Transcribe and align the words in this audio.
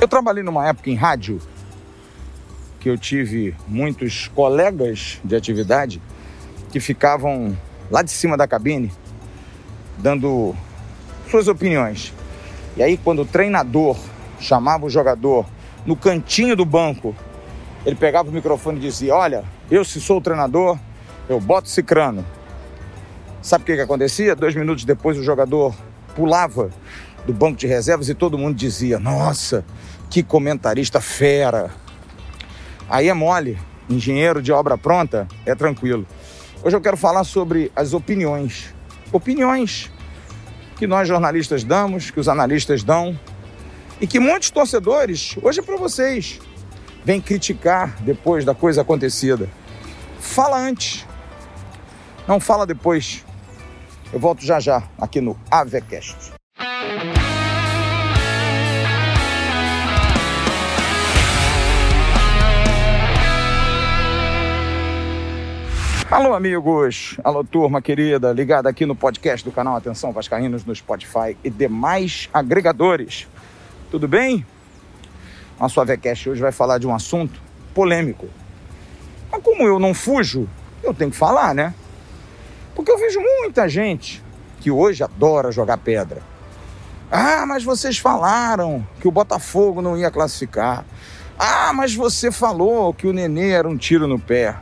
Eu 0.00 0.06
trabalhei 0.06 0.44
numa 0.44 0.64
época 0.68 0.90
em 0.90 0.94
rádio 0.94 1.40
que 2.78 2.88
eu 2.88 2.96
tive 2.96 3.56
muitos 3.66 4.28
colegas 4.28 5.18
de 5.24 5.34
atividade 5.34 6.00
que 6.70 6.78
ficavam 6.78 7.56
lá 7.90 8.00
de 8.02 8.12
cima 8.12 8.36
da 8.36 8.46
cabine 8.46 8.92
dando 9.96 10.54
suas 11.28 11.48
opiniões. 11.48 12.14
E 12.76 12.82
aí, 12.82 12.96
quando 12.96 13.22
o 13.22 13.26
treinador 13.26 13.98
chamava 14.38 14.86
o 14.86 14.90
jogador 14.90 15.44
no 15.84 15.96
cantinho 15.96 16.54
do 16.54 16.64
banco, 16.64 17.12
ele 17.84 17.96
pegava 17.96 18.28
o 18.28 18.32
microfone 18.32 18.78
e 18.78 18.82
dizia: 18.82 19.16
Olha, 19.16 19.42
eu 19.68 19.84
se 19.84 20.00
sou 20.00 20.18
o 20.18 20.20
treinador, 20.20 20.78
eu 21.28 21.40
boto 21.40 21.68
cicrano. 21.68 22.24
Sabe 23.42 23.62
o 23.62 23.66
que, 23.66 23.74
que 23.74 23.82
acontecia? 23.82 24.36
Dois 24.36 24.54
minutos 24.54 24.84
depois 24.84 25.18
o 25.18 25.24
jogador 25.24 25.74
pulava 26.14 26.70
do 27.28 27.34
banco 27.34 27.58
de 27.58 27.66
reservas 27.66 28.08
e 28.08 28.14
todo 28.14 28.38
mundo 28.38 28.56
dizia: 28.56 28.98
Nossa, 28.98 29.62
que 30.08 30.22
comentarista 30.22 30.98
fera! 30.98 31.70
Aí 32.88 33.06
é 33.06 33.12
mole, 33.12 33.58
engenheiro 33.88 34.40
de 34.40 34.50
obra 34.50 34.78
pronta 34.78 35.28
é 35.44 35.54
tranquilo. 35.54 36.06
Hoje 36.62 36.74
eu 36.74 36.80
quero 36.80 36.96
falar 36.96 37.24
sobre 37.24 37.70
as 37.76 37.92
opiniões. 37.92 38.74
Opiniões 39.12 39.92
que 40.76 40.86
nós 40.86 41.06
jornalistas 41.06 41.62
damos, 41.62 42.10
que 42.10 42.18
os 42.18 42.28
analistas 42.28 42.82
dão 42.82 43.18
e 44.00 44.06
que 44.06 44.18
muitos 44.18 44.50
torcedores, 44.50 45.36
hoje 45.42 45.60
é 45.60 45.62
para 45.62 45.76
vocês, 45.76 46.40
vêm 47.04 47.20
criticar 47.20 47.94
depois 48.00 48.42
da 48.42 48.54
coisa 48.54 48.80
acontecida. 48.80 49.50
Fala 50.18 50.58
antes, 50.58 51.06
não 52.26 52.40
fala 52.40 52.66
depois. 52.66 53.22
Eu 54.10 54.18
volto 54.18 54.42
já 54.42 54.58
já 54.58 54.82
aqui 54.98 55.20
no 55.20 55.38
Avecast. 55.50 56.37
Alô, 66.10 66.32
amigos! 66.32 67.18
Alô, 67.22 67.44
turma 67.44 67.82
querida, 67.82 68.32
ligada 68.32 68.66
aqui 68.66 68.86
no 68.86 68.96
podcast 68.96 69.44
do 69.44 69.52
canal 69.52 69.76
Atenção 69.76 70.10
Vascaínos 70.10 70.64
no 70.64 70.74
Spotify 70.74 71.36
e 71.44 71.50
demais 71.50 72.30
agregadores. 72.32 73.28
Tudo 73.90 74.08
bem? 74.08 74.44
Nosso 75.60 75.78
AVCast 75.78 76.30
hoje 76.30 76.40
vai 76.40 76.50
falar 76.50 76.78
de 76.78 76.86
um 76.86 76.94
assunto 76.94 77.38
polêmico. 77.74 78.26
Mas 79.30 79.42
como 79.42 79.64
eu 79.64 79.78
não 79.78 79.92
fujo, 79.92 80.48
eu 80.82 80.94
tenho 80.94 81.10
que 81.10 81.16
falar, 81.16 81.54
né? 81.54 81.74
Porque 82.74 82.90
eu 82.90 82.96
vejo 82.96 83.20
muita 83.20 83.68
gente 83.68 84.24
que 84.60 84.70
hoje 84.70 85.04
adora 85.04 85.52
jogar 85.52 85.76
pedra. 85.76 86.22
Ah, 87.12 87.44
mas 87.44 87.62
vocês 87.62 87.98
falaram 87.98 88.82
que 88.98 89.06
o 89.06 89.12
Botafogo 89.12 89.82
não 89.82 89.94
ia 89.94 90.10
classificar. 90.10 90.86
Ah, 91.38 91.70
mas 91.74 91.94
você 91.94 92.32
falou 92.32 92.94
que 92.94 93.06
o 93.06 93.12
Nenê 93.12 93.50
era 93.50 93.68
um 93.68 93.76
tiro 93.76 94.06
no 94.06 94.18
pé. 94.18 94.56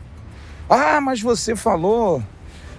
Ah, 0.69 1.01
mas 1.01 1.21
você 1.21 1.55
falou 1.55 2.23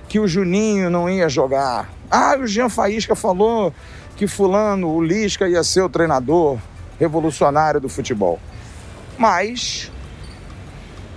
que 0.09 0.19
o 0.19 0.27
Juninho 0.27 0.89
não 0.89 1.09
ia 1.09 1.29
jogar. 1.29 1.89
Ah, 2.09 2.35
o 2.39 2.47
Jean 2.47 2.69
Faísca 2.69 3.15
falou 3.15 3.73
que 4.15 4.27
fulano, 4.27 4.89
o 4.89 5.01
Lisca 5.01 5.47
ia 5.47 5.63
ser 5.63 5.81
o 5.81 5.89
treinador 5.89 6.57
revolucionário 6.99 7.79
do 7.79 7.87
futebol. 7.87 8.39
Mas 9.17 9.91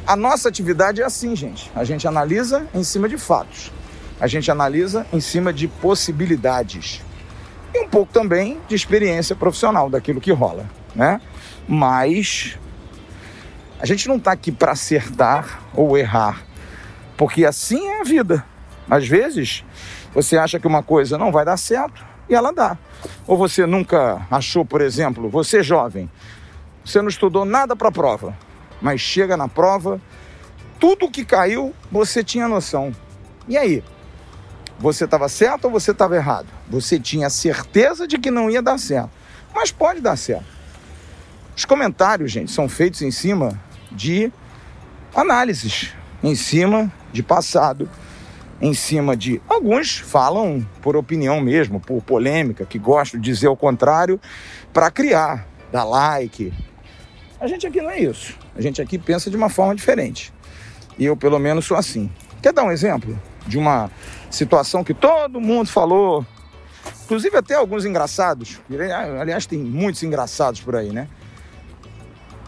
a 0.07 0.17
nossa 0.17 0.49
atividade 0.49 1.01
é 1.01 1.05
assim, 1.05 1.35
gente. 1.35 1.71
A 1.75 1.85
gente 1.85 2.07
analisa 2.07 2.67
em 2.75 2.85
cima 2.85 3.09
de 3.09 3.17
fatos. 3.17 3.73
A 4.21 4.27
gente 4.27 4.51
analisa 4.51 5.07
em 5.13 5.21
cima 5.21 5.53
de 5.53 5.67
possibilidades. 5.67 7.01
E 7.75 7.81
um 7.81 7.89
pouco 7.89 8.13
também 8.13 8.61
de 8.69 8.75
experiência 8.75 9.35
profissional 9.35 9.89
daquilo 9.89 10.21
que 10.21 10.33
rola, 10.33 10.69
né? 10.95 11.21
Mas 11.67 12.59
a 13.79 13.87
gente 13.87 14.09
não 14.09 14.17
está 14.17 14.33
aqui 14.33 14.53
para 14.53 14.73
acertar 14.73 15.61
ou 15.75 15.97
errar. 15.97 16.43
Porque 17.21 17.45
assim 17.45 17.87
é 17.87 18.01
a 18.01 18.03
vida. 18.03 18.43
Às 18.89 19.07
vezes, 19.07 19.63
você 20.15 20.39
acha 20.39 20.59
que 20.59 20.67
uma 20.67 20.83
coisa 20.83 21.19
não 21.19 21.31
vai 21.31 21.45
dar 21.45 21.59
certo 21.59 22.03
e 22.27 22.35
ela 22.35 22.51
dá. 22.51 22.79
Ou 23.27 23.37
você 23.37 23.67
nunca 23.67 24.27
achou, 24.31 24.65
por 24.65 24.81
exemplo, 24.81 25.29
você 25.29 25.63
jovem, 25.63 26.11
você 26.83 27.03
não 27.03 27.11
estudou 27.11 27.45
nada 27.45 27.77
para 27.77 27.91
a 27.91 27.93
prova, 27.93 28.35
mas 28.81 29.03
chega 29.03 29.37
na 29.37 29.49
prova, 29.49 30.01
tudo 30.79 31.11
que 31.11 31.23
caiu, 31.23 31.75
você 31.93 32.25
tinha 32.25 32.49
noção. 32.49 32.91
E 33.47 33.55
aí? 33.59 33.85
Você 34.79 35.05
estava 35.05 35.29
certo 35.29 35.67
ou 35.67 35.71
você 35.71 35.91
estava 35.91 36.17
errado? 36.17 36.47
Você 36.71 36.99
tinha 36.99 37.29
certeza 37.29 38.09
de 38.09 38.17
que 38.17 38.31
não 38.31 38.49
ia 38.49 38.63
dar 38.63 38.79
certo, 38.79 39.11
mas 39.55 39.71
pode 39.71 40.01
dar 40.01 40.17
certo. 40.17 40.47
Os 41.55 41.67
comentários, 41.67 42.33
gente, 42.33 42.51
são 42.51 42.67
feitos 42.67 43.03
em 43.03 43.11
cima 43.11 43.61
de 43.93 44.33
análises, 45.15 45.93
em 46.23 46.35
cima 46.35 46.91
de 47.13 47.23
passado, 47.23 47.89
em 48.61 48.75
cima 48.75 49.17
de. 49.17 49.41
Alguns 49.49 49.99
falam 49.99 50.67
por 50.83 50.97
opinião 50.97 51.41
mesmo, 51.41 51.81
por 51.81 52.03
polêmica, 52.03 52.65
que 52.67 52.79
gostam 52.79 53.21
de 53.21 53.31
dizer 53.31 53.49
o 53.49 53.57
contrário, 53.57 54.21
para 54.73 54.91
criar, 54.91 55.47
dar 55.73 55.85
like. 55.85 56.53
A 57.41 57.47
gente 57.47 57.67
aqui 57.67 57.81
não 57.81 57.91
é 57.91 58.01
isso. 58.01 58.37
A 58.55 58.61
gente 58.61 58.83
aqui 58.83 58.99
pensa 58.99 59.31
de 59.31 59.37
uma 59.37 59.49
forma 59.49 59.75
diferente. 59.75 60.33
E 60.99 61.05
eu, 61.07 61.17
pelo 61.17 61.39
menos, 61.39 61.65
sou 61.65 61.77
assim. 61.77 62.11
Quer 62.43 62.53
dar 62.53 62.65
um 62.65 62.71
exemplo 62.71 63.19
de 63.47 63.59
uma 63.59 63.91
situação 64.31 64.85
que 64.85 64.93
todo 64.93 65.41
mundo 65.41 65.69
falou, 65.69 66.25
inclusive 67.05 67.37
até 67.37 67.55
alguns 67.55 67.85
engraçados, 67.85 68.61
aliás, 69.19 69.47
tem 69.47 69.59
muitos 69.59 70.03
engraçados 70.03 70.61
por 70.61 70.77
aí, 70.77 70.91
né? 70.91 71.09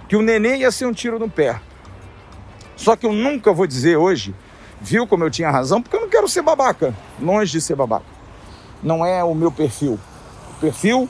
Que 0.08 0.14
o 0.14 0.22
neném 0.22 0.60
ia 0.60 0.70
ser 0.70 0.86
um 0.86 0.92
tiro 0.92 1.18
no 1.18 1.28
pé. 1.28 1.58
Só 2.76 2.94
que 2.96 3.06
eu 3.06 3.12
nunca 3.12 3.52
vou 3.52 3.66
dizer 3.66 3.96
hoje, 3.96 4.34
viu 4.82 5.06
como 5.06 5.24
eu 5.24 5.30
tinha 5.30 5.50
razão, 5.50 5.80
porque 5.80 5.96
eu 5.96 6.00
não 6.00 6.08
quero 6.08 6.28
ser 6.28 6.42
babaca, 6.42 6.94
longe 7.20 7.52
de 7.52 7.60
ser 7.60 7.76
babaca. 7.76 8.04
Não 8.82 9.06
é 9.06 9.22
o 9.22 9.34
meu 9.34 9.52
perfil. 9.52 9.98
O 10.56 10.60
perfil 10.60 11.08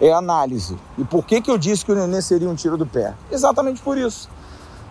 é 0.00 0.12
análise. 0.12 0.76
E 0.98 1.04
por 1.04 1.24
que, 1.24 1.40
que 1.40 1.50
eu 1.50 1.56
disse 1.56 1.84
que 1.84 1.92
o 1.92 1.94
neném 1.94 2.20
seria 2.20 2.48
um 2.48 2.54
tiro 2.54 2.76
do 2.76 2.86
pé? 2.86 3.14
Exatamente 3.30 3.80
por 3.80 3.96
isso. 3.96 4.28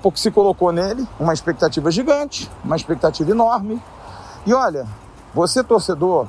Porque 0.02 0.20
se 0.20 0.32
colocou 0.32 0.72
nele 0.72 1.08
uma 1.20 1.34
expectativa 1.34 1.92
gigante, 1.92 2.50
uma 2.64 2.76
expectativa 2.76 3.30
enorme. 3.30 3.82
E 4.46 4.54
olha, 4.54 4.88
você 5.34 5.64
torcedor 5.64 6.28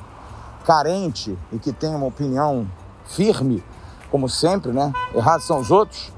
carente 0.65 1.37
e 1.51 1.57
que 1.57 1.71
tem 1.71 1.95
uma 1.95 2.05
opinião 2.05 2.69
firme, 3.05 3.63
como 4.11 4.29
sempre, 4.29 4.71
né? 4.71 4.93
Errados 5.15 5.47
são 5.47 5.59
os 5.59 5.71
outros. 5.71 6.11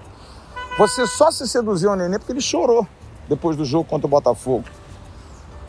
Você 0.78 1.06
só 1.08 1.32
se 1.32 1.48
seduziu 1.48 1.92
ao 1.92 1.96
neném 1.96 2.20
porque 2.20 2.32
ele 2.32 2.42
chorou 2.42 2.88
depois 3.28 3.56
do 3.56 3.64
jogo 3.64 3.88
contra 3.88 4.08
o 4.08 4.10
Botafogo. 4.10 4.66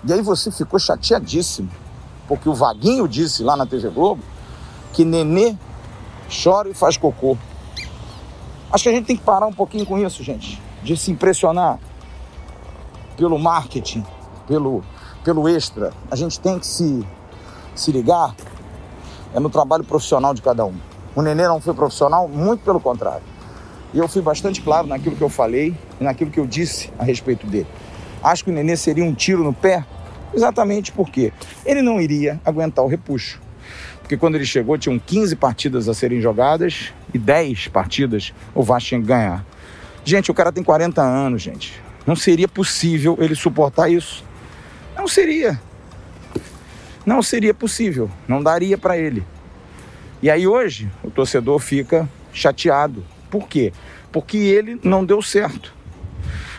E 0.05 0.13
aí 0.13 0.23
você 0.23 0.51
ficou 0.51 0.79
chateadíssimo, 0.79 1.71
porque 2.27 2.49
o 2.49 2.55
Vaguinho 2.55 3.07
disse 3.07 3.43
lá 3.43 3.57
na 3.57 3.67
TV 3.67 3.91
Globo 3.91 4.23
que 4.93 5.05
Nenê 5.05 5.57
chora 6.43 6.69
e 6.69 6.75
faz 6.75 6.97
cocô. 6.97 7.37
Acho 8.73 8.85
que 8.85 8.89
a 8.89 8.93
gente 8.93 9.07
tem 9.07 9.17
que 9.17 9.23
parar 9.23 9.47
um 9.47 9.53
pouquinho 9.53 9.85
com 9.85 9.99
isso, 9.99 10.23
gente, 10.23 10.61
de 10.83 10.97
se 10.97 11.11
impressionar 11.11 11.79
pelo 13.17 13.39
marketing, 13.39 14.05
pelo, 14.47 14.83
pelo 15.23 15.49
extra. 15.49 15.93
A 16.11 16.17
gente 16.17 16.41
tem 16.41 16.59
que 16.59 16.67
se, 16.67 17.07
se 17.75 17.93
ligar 17.93 18.35
é 19.35 19.39
no 19.39 19.51
trabalho 19.51 19.85
profissional 19.85 20.33
de 20.33 20.41
cada 20.41 20.65
um. 20.65 20.75
O 21.15 21.23
Nenê 21.23 21.47
não 21.47 21.61
foi 21.61 21.75
profissional, 21.75 22.29
muito 22.29 22.65
pelo 22.65 22.81
contrário. 22.81 23.23
E 23.93 23.99
eu 23.99 24.09
fui 24.09 24.23
bastante 24.23 24.63
claro 24.63 24.87
naquilo 24.87 25.17
que 25.17 25.23
eu 25.23 25.29
falei 25.29 25.77
e 26.01 26.05
naquilo 26.05 26.31
que 26.31 26.39
eu 26.39 26.47
disse 26.47 26.93
a 26.99 27.05
respeito 27.05 27.47
dele. 27.47 27.67
Acho 28.23 28.45
que 28.45 28.51
o 28.51 28.53
Nenê 28.53 28.77
seria 28.77 29.05
um 29.05 29.15
tiro 29.15 29.43
no 29.43 29.53
pé, 29.53 29.85
exatamente 30.35 30.93
porque 30.93 31.33
ele 31.65 31.83
não 31.83 32.01
iria 32.01 32.41
aguentar 32.45 32.85
o 32.85 32.89
repuxo. 32.89 33.41
Porque 34.01 34.17
quando 34.17 34.35
ele 34.35 34.45
chegou, 34.45 34.77
tinham 34.77 34.99
15 34.99 35.37
partidas 35.37 35.89
a 35.89 35.95
serem 35.95 36.21
jogadas 36.21 36.93
e 37.15 37.19
10 37.19 37.69
partidas 37.69 38.35
o 38.55 38.63
Vasco 38.63 38.89
tinha 38.89 39.01
que 39.01 39.07
ganhar. 39.07 39.45
Gente, 40.05 40.31
o 40.31 40.35
cara 40.35 40.51
tem 40.51 40.65
40 40.65 41.01
anos, 41.01 41.43
gente. 41.43 41.81
Não 42.07 42.17
seria 42.17 42.49
possível 42.49 43.17
ele 43.21 43.35
suportar 43.35 43.89
isso. 43.91 44.25
Não 44.97 45.07
seria. 45.07 45.61
Não 47.07 47.23
seria 47.23 47.55
possível. 47.55 48.11
Não 48.27 48.43
daria 48.43 48.77
para 48.77 48.99
ele. 48.99 49.25
E 50.23 50.29
aí 50.29 50.47
hoje 50.47 50.91
o 51.03 51.11
torcedor 51.11 51.59
fica 51.59 52.09
chateado, 52.33 53.05
por 53.31 53.49
quê? 53.49 53.73
Porque 54.13 54.37
ele 54.37 54.79
não 54.83 55.05
deu 55.05 55.23
certo. 55.23 55.73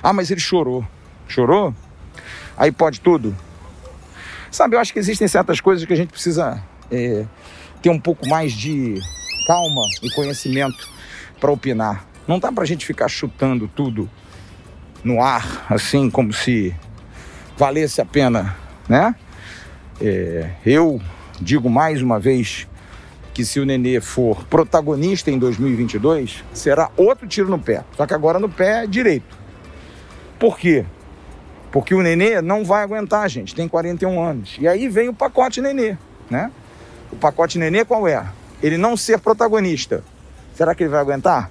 Ah, 0.02 0.14
mas 0.14 0.32
ele 0.32 0.40
chorou. 0.40 0.86
Chorou? 1.32 1.74
Aí 2.58 2.72
pode 2.72 3.00
tudo? 3.00 3.36
Sabe, 4.52 4.76
eu 4.76 4.80
acho 4.80 4.92
que 4.92 5.00
existem 5.00 5.28
certas 5.28 5.62
coisas 5.62 5.86
que 5.86 5.94
a 5.94 5.96
gente 5.96 6.10
precisa 6.10 6.62
é, 6.92 7.26
ter 7.82 7.90
um 7.90 8.00
pouco 8.00 8.28
mais 8.28 8.52
de 8.52 9.00
calma 9.48 9.82
e 10.04 10.10
conhecimento 10.12 10.90
para 11.40 11.52
opinar. 11.52 12.06
Não 12.28 12.38
dá 12.38 12.52
para 12.52 12.64
a 12.64 12.68
gente 12.68 12.86
ficar 12.86 13.08
chutando 13.08 13.68
tudo 13.68 14.10
no 15.04 15.22
ar, 15.22 15.66
assim, 15.70 16.10
como 16.10 16.34
se 16.34 16.76
valesse 17.58 18.02
a 18.02 18.06
pena, 18.06 18.56
né? 18.88 19.16
É, 20.00 20.52
eu 20.66 21.02
digo 21.40 21.70
mais 21.70 22.02
uma 22.02 22.20
vez 22.20 22.68
que 23.34 23.46
se 23.46 23.60
o 23.60 23.66
Nenê 23.66 24.02
for 24.02 24.46
protagonista 24.46 25.32
em 25.32 25.40
2022, 25.40 26.44
será 26.54 26.92
outro 26.98 27.28
tiro 27.28 27.50
no 27.50 27.58
pé. 27.58 27.84
Só 27.96 28.06
que 28.06 28.14
agora 28.14 28.38
no 28.38 28.50
pé 28.50 28.86
direito. 28.86 29.38
Por 30.38 30.58
quê? 30.58 30.86
Porque 31.72 31.96
o 31.96 32.02
Nenê 32.02 32.42
não 32.42 32.66
vai 32.66 32.84
aguentar, 32.84 33.30
gente. 33.30 33.56
Tem 33.56 33.68
41 33.68 34.22
anos. 34.22 34.58
E 34.60 34.68
aí 34.68 34.90
vem 34.90 35.10
o 35.10 35.14
pacote 35.14 35.62
Nenê, 35.62 35.98
né? 36.30 36.52
O 37.12 37.16
pacote 37.16 37.58
Nenê 37.58 37.86
qual 37.86 38.08
é? 38.08 38.26
Ele 38.62 38.78
não 38.78 38.98
ser 38.98 39.20
protagonista. 39.20 40.04
Será 40.54 40.76
que 40.76 40.84
ele 40.84 40.90
vai 40.90 41.00
aguentar? 41.00 41.50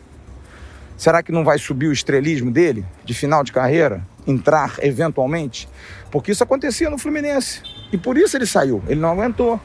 Será 0.96 1.22
que 1.22 1.32
não 1.32 1.42
vai 1.42 1.58
subir 1.58 1.86
o 1.86 1.92
estrelismo 1.92 2.50
dele 2.50 2.84
de 3.04 3.14
final 3.14 3.42
de 3.42 3.52
carreira? 3.52 4.06
Entrar 4.26 4.74
eventualmente? 4.80 5.66
Porque 6.10 6.32
isso 6.32 6.44
acontecia 6.44 6.90
no 6.90 6.98
Fluminense. 6.98 7.62
E 7.90 7.96
por 7.96 8.18
isso 8.18 8.36
ele 8.36 8.46
saiu. 8.46 8.82
Ele 8.86 9.00
não 9.00 9.10
aguentou. 9.10 9.58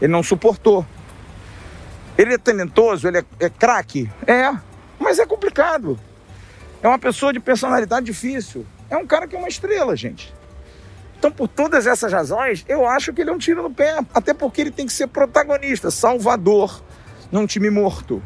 Ele 0.00 0.12
não 0.12 0.22
suportou. 0.22 0.84
Ele 2.18 2.34
é 2.34 2.38
talentoso, 2.38 3.08
ele 3.08 3.18
é, 3.18 3.24
é 3.40 3.48
craque? 3.48 4.10
É, 4.26 4.52
mas 5.00 5.18
é 5.18 5.24
complicado. 5.24 5.98
É 6.82 6.88
uma 6.88 6.98
pessoa 6.98 7.32
de 7.32 7.40
personalidade 7.40 8.04
difícil. 8.04 8.66
É 8.92 8.96
um 8.98 9.06
cara 9.06 9.26
que 9.26 9.34
é 9.34 9.38
uma 9.38 9.48
estrela, 9.48 9.96
gente. 9.96 10.34
Então, 11.18 11.32
por 11.32 11.48
todas 11.48 11.86
essas 11.86 12.12
razões, 12.12 12.62
eu 12.68 12.86
acho 12.86 13.10
que 13.14 13.22
ele 13.22 13.30
é 13.30 13.32
um 13.32 13.38
tiro 13.38 13.62
no 13.62 13.70
pé. 13.70 13.96
Até 14.12 14.34
porque 14.34 14.60
ele 14.60 14.70
tem 14.70 14.84
que 14.84 14.92
ser 14.92 15.06
protagonista, 15.06 15.90
salvador, 15.90 16.84
num 17.30 17.46
time 17.46 17.70
morto. 17.70 18.22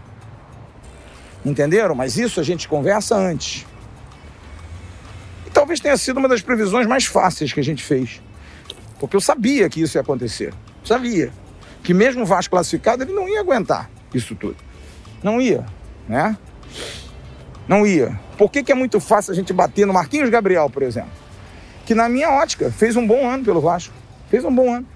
Entenderam? 1.45 1.95
Mas 1.95 2.19
isso 2.19 2.41
a 2.41 2.43
gente 2.43 2.67
conversa 2.67 3.15
antes. 3.15 3.65
E 5.47 5.51
talvez 5.51 5.79
tenha 5.79 5.97
sido 5.97 6.17
uma 6.17 6.29
das 6.29 6.43
previsões 6.43 6.85
mais 6.89 7.05
fáceis 7.05 7.53
que 7.53 7.61
a 7.61 7.65
gente 7.65 7.85
fez. 7.85 8.21
Porque 8.99 9.15
eu 9.15 9.21
sabia 9.21 9.69
que 9.69 9.81
isso 9.81 9.97
ia 9.97 10.01
acontecer. 10.01 10.53
Sabia 10.85 11.33
que 11.85 11.95
mesmo 11.95 12.23
o 12.23 12.27
Vasco 12.27 12.51
classificado, 12.51 13.05
ele 13.05 13.13
não 13.13 13.29
ia 13.29 13.39
aguentar 13.39 13.89
isso 14.13 14.35
tudo. 14.35 14.57
Não 15.23 15.41
ia, 15.41 15.65
né? 16.09 16.37
Não 17.69 17.87
ia. 17.87 18.19
Por 18.39 18.51
que, 18.51 18.63
que 18.63 18.71
é 18.71 18.75
muito 18.75 19.01
fácil 19.01 19.33
a 19.33 19.35
gente 19.35 19.53
bater 19.53 19.87
no 19.87 19.93
Marquinhos 19.93 20.31
Gabriel, 20.31 20.71
por 20.71 20.83
exemplo? 20.83 21.11
Que 21.85 21.95
na 21.95 22.09
minha 22.09 22.31
ótica 22.31 22.71
fez 22.71 22.97
um 22.97 23.07
bom 23.07 23.29
ano 23.29 23.45
pelo 23.45 23.61
Vasco. 23.61 23.95
Fez 24.29 24.45
um 24.45 24.55
bom 24.55 24.73
ano. 24.73 24.87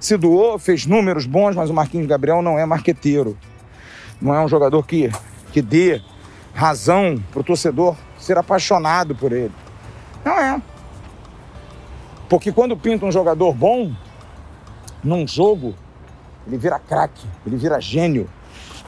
Se 0.00 0.16
doou, 0.16 0.58
fez 0.58 0.86
números 0.86 1.26
bons, 1.26 1.56
mas 1.56 1.70
o 1.70 1.74
Marquinhos 1.74 2.06
Gabriel 2.06 2.42
não 2.42 2.58
é 2.58 2.64
marqueteiro. 2.64 3.36
Não 4.20 4.34
é 4.34 4.40
um 4.40 4.48
jogador 4.48 4.86
que, 4.86 5.10
que 5.52 5.60
dê 5.62 6.00
razão 6.54 7.22
para 7.30 7.40
o 7.40 7.44
torcedor 7.44 7.96
ser 8.18 8.36
apaixonado 8.36 9.14
por 9.14 9.32
ele. 9.32 9.52
Não 10.24 10.38
é. 10.38 10.60
Porque 12.28 12.52
quando 12.52 12.76
pinta 12.76 13.06
um 13.06 13.12
jogador 13.12 13.54
bom 13.54 13.92
num 15.02 15.26
jogo, 15.26 15.74
ele 16.46 16.58
vira 16.58 16.78
craque, 16.78 17.26
ele 17.46 17.56
vira 17.56 17.80
gênio. 17.80 18.28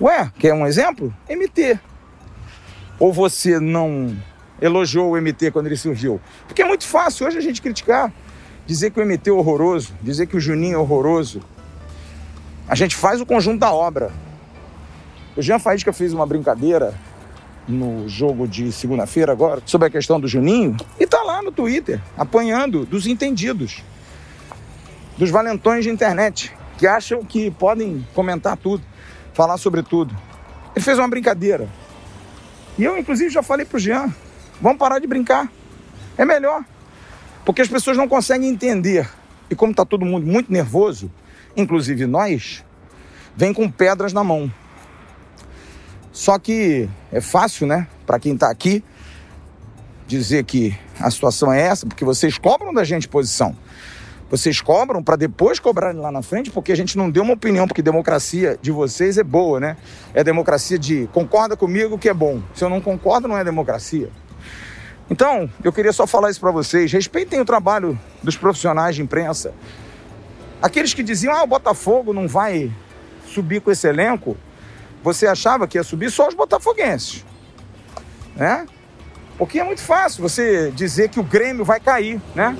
Ué, 0.01 0.31
quer 0.39 0.55
um 0.55 0.67
exemplo? 0.67 1.15
MT. 1.29 1.79
Ou 3.01 3.13
você 3.13 3.59
não 3.59 4.15
elogiou 4.61 5.13
o 5.13 5.21
MT 5.21 5.51
quando 5.51 5.67
ele 5.67 5.77
surgiu? 5.77 6.21
Porque 6.47 6.61
é 6.61 6.65
muito 6.67 6.87
fácil 6.87 7.27
hoje 7.27 7.39
a 7.39 7.41
gente 7.41 7.63
criticar, 7.63 8.13
dizer 8.67 8.91
que 8.91 9.01
o 9.01 9.05
MT 9.05 9.31
é 9.31 9.33
horroroso, 9.33 9.95
dizer 10.03 10.27
que 10.27 10.37
o 10.37 10.41
Juninho 10.41 10.75
é 10.75 10.79
horroroso. 10.79 11.41
A 12.69 12.75
gente 12.75 12.95
faz 12.95 13.21
o 13.21 13.27
conjunto 13.27 13.59
da 13.59 13.73
obra. 13.73 14.13
O 15.35 15.41
Jean 15.41 15.59
Faísca 15.59 15.93
fez 15.93 16.13
uma 16.13 16.27
brincadeira 16.27 16.95
no 17.67 18.09
jogo 18.09 18.47
de 18.47 18.71
segunda-feira 18.71 19.33
agora 19.33 19.63
sobre 19.65 19.89
a 19.89 19.91
questão 19.91 20.21
do 20.21 20.29
Juninho 20.29 20.77
e 20.99 21.07
tá 21.07 21.23
lá 21.23 21.41
no 21.41 21.51
Twitter 21.51 22.01
apanhando 22.19 22.85
dos 22.85 23.07
entendidos, 23.07 23.83
dos 25.17 25.31
valentões 25.31 25.85
de 25.85 25.91
internet 25.91 26.53
que 26.77 26.87
acham 26.87 27.25
que 27.25 27.51
podem 27.51 28.07
comentar 28.15 28.57
tudo, 28.57 28.83
falar 29.33 29.57
sobre 29.57 29.83
tudo. 29.83 30.15
Ele 30.75 30.85
fez 30.85 30.99
uma 30.99 31.09
brincadeira. 31.09 31.69
E 32.81 32.85
eu, 32.85 32.97
inclusive, 32.97 33.29
já 33.29 33.43
falei 33.43 33.67
pro 33.67 33.79
Jean: 33.79 34.11
vamos 34.59 34.79
parar 34.79 34.99
de 34.99 35.07
brincar. 35.07 35.53
É 36.17 36.25
melhor. 36.25 36.65
Porque 37.45 37.61
as 37.61 37.69
pessoas 37.69 37.95
não 37.95 38.09
conseguem 38.09 38.49
entender. 38.49 39.07
E 39.51 39.55
como 39.55 39.73
está 39.73 39.85
todo 39.85 40.03
mundo 40.07 40.27
muito 40.27 40.51
nervoso, 40.51 41.13
inclusive 41.55 42.07
nós, 42.07 42.65
vem 43.37 43.53
com 43.53 43.71
pedras 43.71 44.15
na 44.15 44.25
mão. 44.25 44.51
Só 46.11 46.39
que 46.39 46.89
é 47.13 47.21
fácil, 47.21 47.67
né, 47.67 47.87
para 48.07 48.19
quem 48.19 48.33
está 48.33 48.51
aqui, 48.51 48.83
dizer 50.07 50.45
que 50.45 50.75
a 50.99 51.11
situação 51.11 51.53
é 51.53 51.61
essa, 51.61 51.87
porque 51.87 52.05
vocês 52.05 52.39
cobram 52.39 52.73
da 52.73 52.83
gente 52.83 53.07
posição. 53.07 53.55
Vocês 54.31 54.61
cobram 54.61 55.03
para 55.03 55.17
depois 55.17 55.59
cobrarem 55.59 56.01
lá 56.01 56.13
na 56.13 56.23
frente, 56.23 56.51
porque 56.51 56.71
a 56.71 56.77
gente 56.77 56.97
não 56.97 57.11
deu 57.11 57.25
uma 57.25 57.35
opinião, 57.35 57.67
porque 57.67 57.83
democracia 57.83 58.57
de 58.63 58.71
vocês 58.71 59.19
é 59.19 59.25
boa, 59.25 59.59
né? 59.59 59.77
É 60.15 60.23
democracia 60.23 60.79
de 60.79 61.09
concorda 61.13 61.57
comigo 61.57 61.99
que 61.99 62.09
é 62.09 62.15
bom. 62.15 62.41
Se 62.55 62.65
eu 62.65 62.71
não 62.71 62.81
concordo, 62.81 63.27
não 63.27 63.37
é 63.37 63.43
democracia. 63.43 64.09
Então, 65.11 65.51
eu 65.65 65.73
queria 65.73 65.93
só 65.93 66.07
falar 66.07 66.31
isso 66.31 66.39
para 66.39 66.53
vocês. 66.53 66.93
Respeitem 66.93 67.41
o 67.41 67.45
trabalho 67.45 67.99
dos 68.23 68.37
profissionais 68.37 68.95
de 68.95 69.03
imprensa. 69.03 69.53
Aqueles 70.63 70.95
que 70.95 71.03
diziam, 71.03 71.35
ah, 71.35 71.43
o 71.43 71.47
Botafogo 71.49 72.13
não 72.13 72.29
vai 72.29 72.71
subir 73.27 73.61
com 73.61 73.73
esse 73.73 73.89
elenco, 73.89 74.37
você 75.03 75.27
achava 75.27 75.67
que 75.67 75.79
ia 75.79 75.83
subir 75.83 76.11
só 76.11 76.29
os 76.29 76.35
botafoguenses, 76.35 77.25
né? 78.37 78.67
Porque 79.39 79.59
é 79.59 79.65
muito 79.65 79.81
fácil 79.81 80.23
você 80.23 80.71
dizer 80.73 81.09
que 81.09 81.19
o 81.19 81.23
Grêmio 81.23 81.65
vai 81.65 81.81
cair, 81.81 82.21
né? 82.35 82.57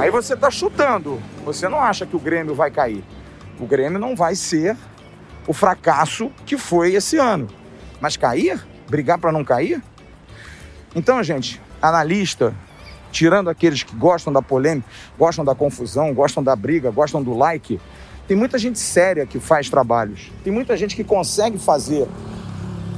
Aí 0.00 0.10
você 0.10 0.32
está 0.32 0.50
chutando. 0.50 1.20
Você 1.44 1.68
não 1.68 1.78
acha 1.78 2.06
que 2.06 2.16
o 2.16 2.18
Grêmio 2.18 2.54
vai 2.54 2.70
cair. 2.70 3.04
O 3.60 3.66
Grêmio 3.66 3.98
não 3.98 4.16
vai 4.16 4.34
ser 4.34 4.74
o 5.46 5.52
fracasso 5.52 6.32
que 6.46 6.56
foi 6.56 6.94
esse 6.94 7.18
ano. 7.18 7.48
Mas 8.00 8.16
cair? 8.16 8.66
Brigar 8.88 9.18
para 9.18 9.30
não 9.30 9.44
cair? 9.44 9.82
Então, 10.96 11.22
gente, 11.22 11.60
analista, 11.82 12.54
tirando 13.12 13.50
aqueles 13.50 13.82
que 13.82 13.94
gostam 13.94 14.32
da 14.32 14.40
polêmica, 14.40 14.88
gostam 15.18 15.44
da 15.44 15.54
confusão, 15.54 16.14
gostam 16.14 16.42
da 16.42 16.56
briga, 16.56 16.90
gostam 16.90 17.22
do 17.22 17.36
like, 17.36 17.78
tem 18.26 18.34
muita 18.34 18.56
gente 18.56 18.78
séria 18.78 19.26
que 19.26 19.38
faz 19.38 19.68
trabalhos. 19.68 20.32
Tem 20.42 20.50
muita 20.50 20.78
gente 20.78 20.96
que 20.96 21.04
consegue 21.04 21.58
fazer 21.58 22.08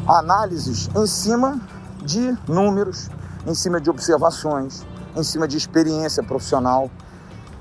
análises 0.06 0.88
em 0.94 1.06
cima 1.08 1.60
de 2.00 2.32
números, 2.46 3.10
em 3.44 3.55
cima 3.56 3.81
de 3.81 3.90
observações, 3.90 4.87
em 5.16 5.22
cima 5.22 5.46
de 5.46 5.56
experiência 5.56 6.22
profissional. 6.22 6.90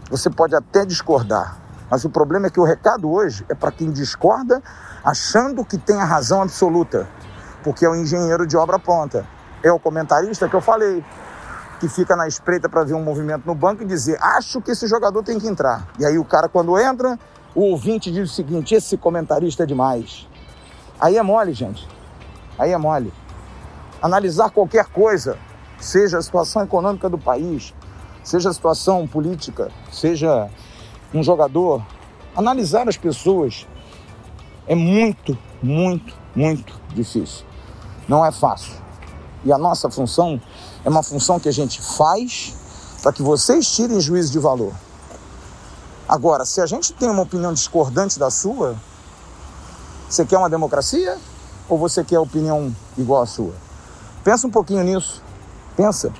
Você 0.10 0.30
pode 0.30 0.56
até 0.56 0.86
discordar, 0.86 1.58
mas 1.90 2.04
o 2.06 2.10
problema 2.10 2.48
é 2.48 2.50
que 2.50 2.60
o 2.60 2.64
recado 2.64 3.10
hoje 3.12 3.46
é 3.50 3.56
para 3.56 3.72
quem 3.72 3.92
discorda 3.92 4.62
achando 5.04 5.66
que 5.66 5.78
tem 5.78 6.00
a 6.00 6.06
razão 6.06 6.42
absoluta, 6.42 7.08
porque 7.64 7.86
é 7.86 7.90
o 7.90 7.96
engenheiro 7.96 8.46
de 8.46 8.56
obra 8.58 8.78
pronta. 8.78 9.26
É 9.64 9.72
o 9.72 9.80
comentarista 9.80 10.50
que 10.50 10.56
eu 10.56 10.62
falei, 10.62 11.04
que 11.80 11.88
fica 11.88 12.16
na 12.16 12.28
espreita 12.28 12.68
para 12.68 12.84
ver 12.84 12.94
um 12.94 13.04
movimento 13.04 13.46
no 13.46 13.56
banco 13.56 13.84
e 13.84 13.86
dizer: 13.86 14.18
acho 14.22 14.62
que 14.62 14.72
esse 14.72 14.88
jogador 14.88 15.24
tem 15.24 15.40
que 15.40 15.48
entrar. 15.48 15.88
E 16.00 16.06
aí 16.06 16.18
o 16.18 16.26
cara, 16.26 16.50
quando 16.50 16.78
entra, 16.80 17.18
o 17.54 17.62
ouvinte 17.62 18.12
diz 18.12 18.32
o 18.32 18.34
seguinte: 18.34 18.74
esse 18.74 18.98
comentarista 18.98 19.64
é 19.64 19.66
demais. 19.66 20.28
Aí 21.00 21.18
é 21.18 21.24
mole, 21.24 21.54
gente. 21.54 21.88
Aí 22.58 22.72
é 22.72 22.78
mole. 22.78 23.14
Analisar 24.02 24.50
qualquer 24.50 24.86
coisa 24.86 25.38
seja 25.82 26.20
a 26.20 26.22
situação 26.22 26.62
econômica 26.64 27.10
do 27.10 27.18
país, 27.18 27.74
seja 28.24 28.50
a 28.50 28.54
situação 28.54 29.06
política, 29.08 29.70
seja 29.92 30.50
um 31.14 31.24
jogador, 31.24 31.84
analisar 32.36 32.88
as 32.88 32.96
pessoas 32.96 33.68
é 34.68 34.76
muito, 34.76 35.38
muito, 35.62 36.14
muito 36.36 36.80
difícil. 36.94 37.46
Não 38.08 38.26
é 38.26 38.32
fácil. 38.32 38.74
E 39.44 39.52
a 39.52 39.58
nossa 39.58 39.90
função 39.90 40.40
é 40.86 40.90
uma 40.90 41.04
função 41.04 41.40
que 41.40 41.50
a 41.50 41.52
gente 41.52 41.82
faz 41.82 42.56
para 43.02 43.12
que 43.12 43.24
vocês 43.24 43.70
tirem 43.70 44.00
juízo 44.00 44.32
de 44.32 44.40
valor. 44.40 44.74
Agora, 46.08 46.46
se 46.46 46.62
a 46.62 46.66
gente 46.66 46.94
tem 46.94 47.10
uma 47.10 47.24
opinião 47.24 47.54
discordante 47.54 48.20
da 48.20 48.30
sua, 48.30 48.76
você 50.08 50.26
quer 50.26 50.38
uma 50.38 50.50
democracia 50.50 51.18
ou 51.68 51.78
você 51.78 52.04
quer 52.04 52.20
opinião 52.20 52.76
igual 52.98 53.24
à 53.24 53.26
sua? 53.26 53.54
Pensa 54.24 54.46
um 54.46 54.52
pouquinho 54.52 54.84
nisso. 54.84 55.24
Pensa. 55.76 56.12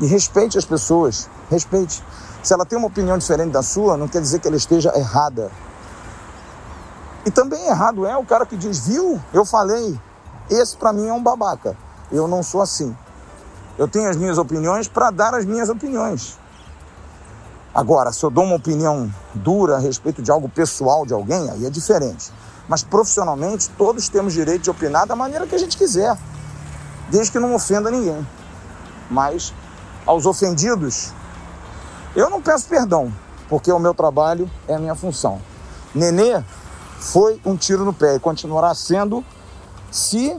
E 0.00 0.06
respeite 0.06 0.58
as 0.58 0.64
pessoas. 0.64 1.28
Respeite. 1.50 2.02
Se 2.42 2.52
ela 2.52 2.64
tem 2.64 2.78
uma 2.78 2.86
opinião 2.86 3.18
diferente 3.18 3.52
da 3.52 3.62
sua, 3.62 3.96
não 3.96 4.08
quer 4.08 4.20
dizer 4.20 4.38
que 4.38 4.48
ela 4.48 4.56
esteja 4.56 4.92
errada. 4.96 5.50
E 7.26 7.30
também 7.30 7.66
errado 7.66 8.06
é 8.06 8.16
o 8.16 8.24
cara 8.24 8.46
que 8.46 8.56
diz, 8.56 8.86
viu? 8.86 9.20
Eu 9.32 9.44
falei. 9.44 9.98
Esse 10.48 10.76
para 10.76 10.92
mim 10.92 11.08
é 11.08 11.12
um 11.12 11.22
babaca. 11.22 11.76
Eu 12.10 12.26
não 12.26 12.42
sou 12.42 12.62
assim. 12.62 12.96
Eu 13.76 13.86
tenho 13.86 14.08
as 14.08 14.16
minhas 14.16 14.38
opiniões 14.38 14.88
para 14.88 15.10
dar 15.10 15.34
as 15.34 15.44
minhas 15.44 15.68
opiniões. 15.68 16.38
Agora, 17.74 18.12
se 18.12 18.24
eu 18.24 18.30
dou 18.30 18.44
uma 18.44 18.56
opinião 18.56 19.12
dura 19.34 19.76
a 19.76 19.78
respeito 19.78 20.22
de 20.22 20.30
algo 20.30 20.48
pessoal 20.48 21.04
de 21.04 21.12
alguém, 21.12 21.50
aí 21.50 21.66
é 21.66 21.70
diferente. 21.70 22.32
Mas 22.68 22.82
profissionalmente, 22.82 23.70
todos 23.70 24.08
temos 24.08 24.32
direito 24.32 24.62
de 24.62 24.70
opinar 24.70 25.06
da 25.06 25.14
maneira 25.14 25.46
que 25.46 25.54
a 25.54 25.58
gente 25.58 25.76
quiser, 25.76 26.16
desde 27.10 27.30
que 27.30 27.38
não 27.38 27.54
ofenda 27.54 27.90
ninguém. 27.90 28.26
Mas 29.10 29.52
aos 30.06 30.26
ofendidos, 30.26 31.12
eu 32.16 32.30
não 32.30 32.40
peço 32.40 32.66
perdão, 32.68 33.12
porque 33.48 33.70
o 33.70 33.78
meu 33.78 33.94
trabalho 33.94 34.50
é 34.66 34.74
a 34.74 34.78
minha 34.78 34.94
função. 34.94 35.40
Nenê 35.94 36.42
foi 36.98 37.40
um 37.44 37.56
tiro 37.56 37.84
no 37.84 37.92
pé 37.92 38.16
e 38.16 38.20
continuará 38.20 38.74
sendo 38.74 39.24
se 39.90 40.36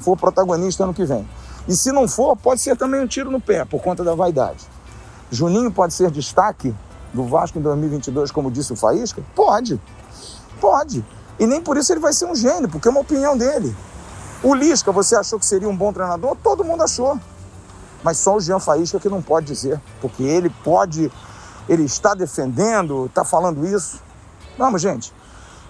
for 0.00 0.16
protagonista 0.16 0.84
ano 0.84 0.94
que 0.94 1.04
vem. 1.04 1.28
E 1.66 1.74
se 1.74 1.92
não 1.92 2.08
for, 2.08 2.36
pode 2.36 2.60
ser 2.60 2.76
também 2.76 3.00
um 3.00 3.06
tiro 3.06 3.30
no 3.30 3.40
pé, 3.40 3.64
por 3.64 3.80
conta 3.80 4.02
da 4.02 4.14
vaidade. 4.14 4.66
Juninho 5.30 5.70
pode 5.70 5.94
ser 5.94 6.10
destaque 6.10 6.74
do 7.12 7.24
Vasco 7.24 7.58
em 7.58 7.62
2022, 7.62 8.30
como 8.30 8.50
disse 8.50 8.72
o 8.72 8.76
Faísca? 8.76 9.22
Pode. 9.34 9.80
Pode. 10.60 11.04
E 11.38 11.46
nem 11.46 11.60
por 11.60 11.76
isso 11.76 11.92
ele 11.92 12.00
vai 12.00 12.12
ser 12.12 12.26
um 12.26 12.34
gênio, 12.34 12.68
porque 12.68 12.88
é 12.88 12.90
uma 12.90 13.00
opinião 13.00 13.36
dele. 13.36 13.74
O 14.42 14.54
Lisca, 14.54 14.90
você 14.90 15.14
achou 15.14 15.38
que 15.38 15.46
seria 15.46 15.68
um 15.68 15.76
bom 15.76 15.92
treinador? 15.92 16.36
Todo 16.42 16.64
mundo 16.64 16.82
achou. 16.82 17.18
Mas 18.02 18.18
só 18.18 18.36
o 18.36 18.40
Jean 18.40 18.58
Faísca 18.58 18.98
que 18.98 19.08
não 19.08 19.22
pode 19.22 19.46
dizer, 19.46 19.80
porque 20.00 20.22
ele 20.22 20.50
pode, 20.64 21.10
ele 21.68 21.84
está 21.84 22.14
defendendo, 22.14 23.06
está 23.06 23.24
falando 23.24 23.64
isso. 23.66 24.00
Vamos, 24.58 24.82
gente, 24.82 25.12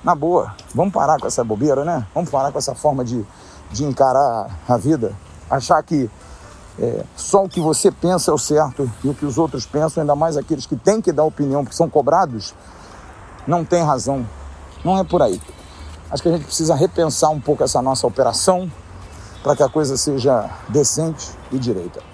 na 0.03 0.15
boa, 0.15 0.55
vamos 0.75 0.93
parar 0.93 1.19
com 1.21 1.27
essa 1.27 1.45
bobeira, 1.45 1.85
né? 1.85 2.07
Vamos 2.15 2.31
parar 2.31 2.51
com 2.51 2.59
essa 2.59 2.75
forma 2.75 3.05
de, 3.05 3.25
de 3.71 3.85
encarar 3.85 4.51
a 4.69 4.77
vida. 4.77 5.13
Achar 5.51 5.83
que 5.83 6.11
é, 6.79 7.05
só 7.15 7.45
o 7.45 7.49
que 7.49 7.61
você 7.61 7.91
pensa 7.91 8.31
é 8.31 8.35
o 8.35 8.39
certo 8.39 8.91
e 9.05 9.09
o 9.09 9.15
que 9.15 9.27
os 9.27 9.37
outros 9.37 9.67
pensam, 9.67 10.01
ainda 10.01 10.17
mais 10.17 10.37
aqueles 10.37 10.67
que 10.67 10.77
têm 10.77 11.01
que 11.01 11.13
dar 11.13 11.25
opinião, 11.25 11.63
porque 11.63 11.77
são 11.77 11.89
cobrados, 11.89 12.55
não 13.47 13.65
tem 13.65 13.83
razão. 13.83 14.27
Não 14.85 14.99
é 14.99 15.05
por 15.05 15.23
aí. 15.23 15.41
Acho 16.11 16.23
que 16.23 16.29
a 16.29 16.33
gente 16.33 16.45
precisa 16.45 16.75
repensar 16.75 17.31
um 17.31 17.41
pouco 17.41 17.63
essa 17.63 17.81
nossa 17.81 18.07
operação 18.07 18.71
para 19.43 19.57
que 19.57 19.63
a 19.63 19.69
coisa 19.69 19.97
seja 19.97 20.51
decente 20.69 21.31
e 21.51 21.59
direita. 21.59 22.12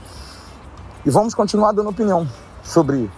E 1.06 1.10
vamos 1.10 1.34
continuar 1.34 1.72
dando 1.72 1.90
opinião 1.90 2.28
sobre 2.62 3.10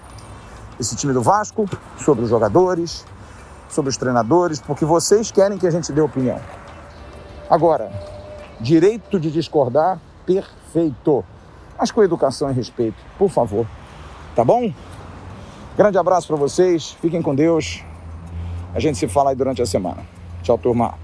esse 0.79 0.95
time 0.97 1.13
do 1.13 1.23
Vasco, 1.23 1.69
sobre 1.99 2.25
os 2.25 2.31
jogadores, 2.31 3.07
sobre 3.69 3.91
os 3.91 3.97
treinadores, 3.97 4.61
porque 4.61 4.85
vocês 4.85 5.31
querem 5.31 5.59
que 5.59 5.67
a 5.67 5.71
gente 5.71 5.93
dê 5.93 6.01
opinião. 6.01 6.39
Agora, 7.49 7.91
direito 8.61 9.19
de 9.19 9.31
discordar, 9.31 9.99
perfeito. 10.27 11.25
Mas 11.79 11.91
com 11.91 12.03
educação 12.03 12.51
e 12.51 12.53
respeito, 12.53 12.97
por 13.19 13.31
favor. 13.31 13.67
Tá 14.37 14.45
bom? 14.45 14.73
Grande 15.77 15.99
abraço 15.99 16.27
para 16.27 16.37
vocês, 16.37 16.97
fiquem 17.01 17.23
com 17.23 17.35
Deus. 17.35 17.83
A 18.75 18.79
gente 18.79 18.99
se 18.99 19.09
fala 19.09 19.31
aí 19.31 19.37
durante 19.37 19.63
a 19.63 19.67
semana. 19.67 20.03
Tchau, 20.43 20.59
turma. 20.59 20.95